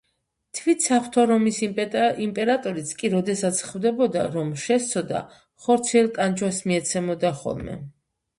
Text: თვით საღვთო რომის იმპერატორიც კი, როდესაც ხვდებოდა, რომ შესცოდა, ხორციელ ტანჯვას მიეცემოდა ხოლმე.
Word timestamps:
თვით 0.59 0.85
საღვთო 0.85 1.25
რომის 1.31 1.59
იმპერატორიც 2.21 2.93
კი, 3.01 3.11
როდესაც 3.17 3.59
ხვდებოდა, 3.67 4.25
რომ 4.37 4.49
შესცოდა, 4.63 5.23
ხორციელ 5.67 6.11
ტანჯვას 6.17 6.65
მიეცემოდა 6.73 7.35
ხოლმე. 7.45 7.79